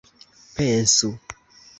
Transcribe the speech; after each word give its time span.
pensu 0.55 1.09